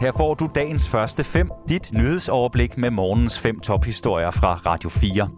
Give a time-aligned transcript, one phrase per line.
[0.00, 5.28] Her får du dagens første fem, dit nyhedsoverblik med morgens fem tophistorier fra Radio 4.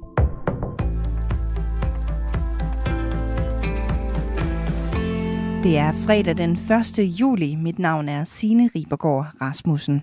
[5.63, 6.51] Det er fredag den
[6.99, 6.99] 1.
[6.99, 7.55] juli.
[7.55, 10.03] Mit navn er Signe Ribergaard Rasmussen.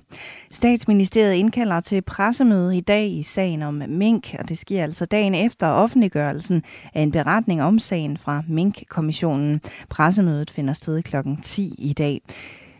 [0.51, 5.36] Statsministeriet indkalder til pressemøde i dag i sagen om mink, og det sker altså dagen
[5.36, 9.61] efter offentliggørelsen af en beretning om sagen fra Mink-kommissionen.
[9.89, 11.15] Pressemødet finder sted kl.
[11.43, 12.21] 10 i dag.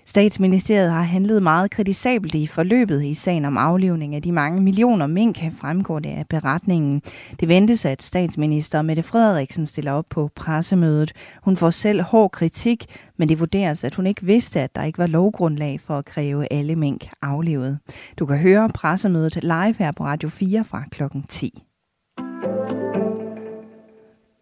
[0.10, 5.08] Statsministeriet har handlet meget kritisabelt i forløbet i sagen om aflivning af de mange millioner
[5.08, 7.02] mink, fremgår det af beretningen.
[7.40, 11.12] Det ventes, at statsminister Mette Frederiksen stiller op på pressemødet.
[11.44, 12.86] Hun får selv hård kritik,
[13.18, 16.54] men det vurderes, at hun ikke vidste, at der ikke var lovgrundlag for at kræve
[16.54, 17.80] alle mink aflevet.
[18.20, 21.64] Du kan høre pressemødet live her på Radio 4 fra klokken 10.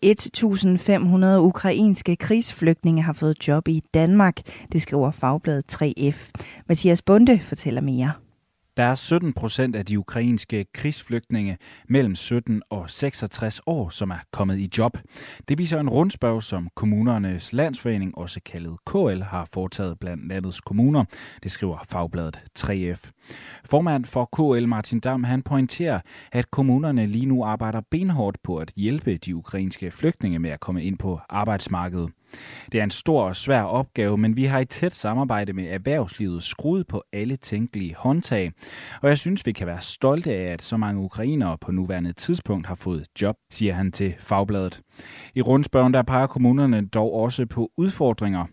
[0.07, 4.35] 1.500 ukrainske krigsflygtninge har fået job i Danmark,
[4.71, 6.31] det skriver fagbladet 3F.
[6.67, 8.11] Mathias Bunde fortæller mere.
[8.77, 11.57] Der er 17 procent af de ukrainske krigsflygtninge
[11.89, 14.97] mellem 17 og 66 år, som er kommet i job.
[15.47, 21.05] Det viser en rundspørg, som kommunernes landsforening, også kaldet KL, har foretaget blandt landets kommuner.
[21.43, 23.11] Det skriver fagbladet 3F.
[23.65, 25.99] Formand for KL Martin Dam, han pointerer,
[26.31, 30.83] at kommunerne lige nu arbejder benhårdt på at hjælpe de ukrainske flygtninge med at komme
[30.83, 32.16] ind på arbejdsmarkedet.
[32.71, 36.43] Det er en stor og svær opgave, men vi har i tæt samarbejde med erhvervslivet
[36.43, 38.51] skruet på alle tænkelige håndtag.
[39.01, 42.67] Og jeg synes, vi kan være stolte af, at så mange ukrainere på nuværende tidspunkt
[42.67, 44.81] har fået job, siger han til Fagbladet.
[45.35, 48.45] I rundspørgen der peger kommunerne dog også på udfordringer.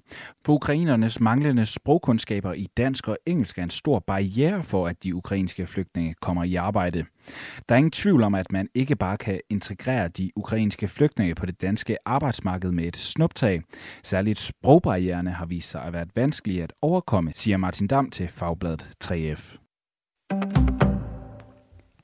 [0.47, 5.15] For ukrainernes manglende sprogkundskaber i dansk og engelsk er en stor barriere for, at de
[5.15, 7.05] ukrainske flygtninge kommer i arbejde.
[7.69, 11.47] Der er ingen tvivl om, at man ikke bare kan integrere de ukrainske flygtninge på
[11.47, 13.63] det danske arbejdsmarked med et snuptag.
[14.03, 18.89] Særligt sprogbarriererne har vist sig at være vanskelige at overkomme, siger Martin Dam til Fagbladet
[19.05, 19.64] 3F.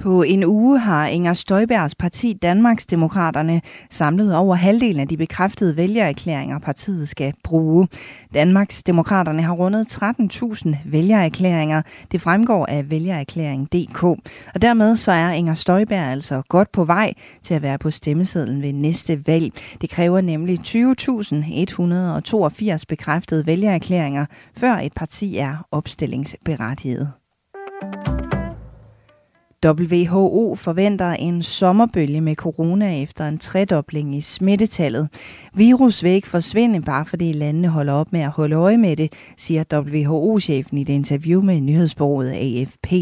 [0.00, 6.58] På en uge har Inger Støjbergs parti Danmarksdemokraterne samlet over halvdelen af de bekræftede vælgererklæringer,
[6.58, 7.88] partiet skal bruge.
[8.34, 11.82] Danmarksdemokraterne har rundet 13.000 vælgererklæringer.
[12.12, 14.02] Det fremgår af vælgererklæring.dk.
[14.54, 17.12] Og dermed så er Inger Støjberg altså godt på vej
[17.42, 19.52] til at være på stemmesedlen ved næste valg.
[19.80, 20.58] Det kræver nemlig
[22.78, 27.12] 20.182 bekræftede vælgererklæringer, før et parti er opstillingsberettiget.
[29.66, 35.08] WHO forventer en sommerbølge med corona efter en tredobling i smittetallet.
[35.54, 39.12] Virus vil ikke forsvinde, bare fordi landene holder op med at holde øje med det,
[39.36, 42.92] siger WHO-chefen i et interview med nyhedsbureauet AFP.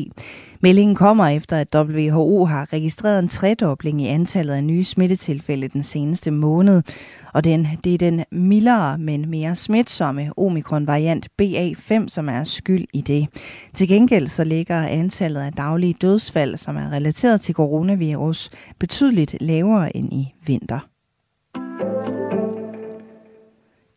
[0.61, 5.83] Meldingen kommer efter, at WHO har registreret en tredobling i antallet af nye smittetilfælde den
[5.83, 6.83] seneste måned.
[7.35, 13.01] Og den, det er den mildere, men mere smitsomme omikron-variant BA5, som er skyld i
[13.01, 13.29] det.
[13.75, 19.97] Til gengæld så ligger antallet af daglige dødsfald, som er relateret til coronavirus, betydeligt lavere
[19.97, 20.98] end i vinter.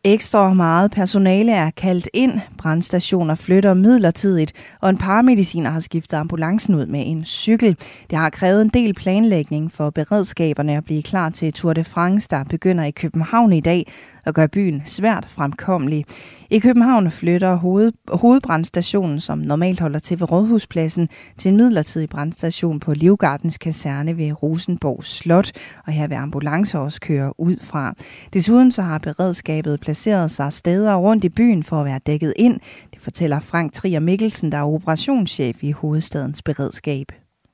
[0.04, 2.40] Ekstra meget personale er kaldt ind.
[2.58, 7.76] Brandstationer flytter midlertidigt, og en paramediciner har skiftet ambulancen ud med en cykel.
[8.10, 12.28] Det har krævet en del planlægning for beredskaberne at blive klar til Tour de France,
[12.30, 13.92] der begynder i København i dag
[14.26, 16.04] og gør byen svært fremkommelig.
[16.50, 22.80] I København flytter hoved, hovedbrandstationen, som normalt holder til ved Rådhuspladsen, til en midlertidig brandstation
[22.80, 25.50] på Livgardens kaserne ved Rosenborg Slot,
[25.86, 27.94] og her vil ambulancer også køre ud fra.
[28.32, 32.60] Desuden så har beredskabet placeret sig steder rundt i byen for at være dækket ind.
[32.92, 37.06] Det fortæller Frank Trier Mikkelsen, der er operationschef i hovedstadens beredskab.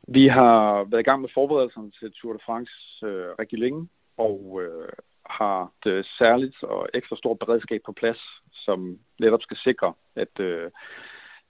[0.08, 2.72] Vi har været i gang med forberedelserne til Tour de France
[3.06, 4.92] øh, rigtig længe, og øh,
[5.30, 8.20] har et øh, særligt og ekstra stort beredskab på plads,
[8.52, 10.70] som netop skal sikre, at, øh,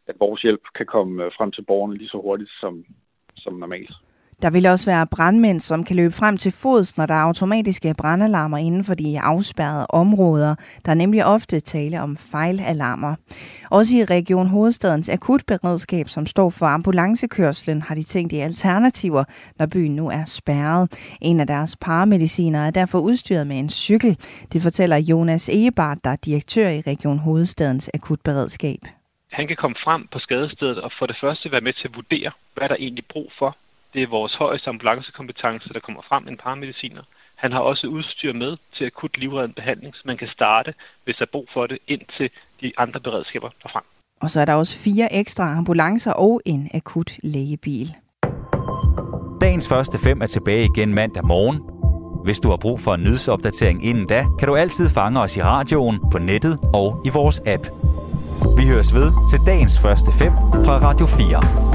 [0.07, 2.85] at vores hjælp kan komme øh, frem til borgerne lige så hurtigt som,
[3.37, 3.93] som normalt.
[4.43, 7.95] Der vil også være brandmænd, som kan løbe frem til fods, når der er automatiske
[7.99, 10.55] brandalarmer inden for de afspærrede områder.
[10.85, 13.15] Der er nemlig ofte tale om fejlalarmer.
[13.71, 19.25] Også i Region Hovedstadens akutberedskab, som står for ambulancekørslen, har de tænkt i alternativer,
[19.59, 21.17] når byen nu er spærret.
[21.21, 24.17] En af deres paramediciner er derfor udstyret med en cykel.
[24.53, 28.81] Det fortæller Jonas Egebart, der er direktør i Region Hovedstadens akutberedskab.
[29.31, 32.31] Han kan komme frem på skadestedet og for det første være med til at vurdere,
[32.55, 33.57] hvad der egentlig brug for
[33.93, 37.03] det er vores højeste ambulancekompetence, der kommer frem en paramediciner.
[37.37, 40.75] Han har også udstyr med til akut livreddende behandling, så man kan starte,
[41.05, 42.31] hvis der er brug for det, ind til
[42.61, 43.85] de andre beredskaber derfra.
[44.21, 47.89] Og så er der også fire ekstra ambulancer og en akut lægebil.
[49.41, 51.59] Dagens første fem er tilbage igen mandag morgen.
[52.25, 55.43] Hvis du har brug for en nyhedsopdatering inden da, kan du altid fange os i
[55.43, 57.67] radioen, på nettet og i vores app.
[58.59, 60.33] Vi høres ved til dagens første fem
[60.65, 61.68] fra Radio 4.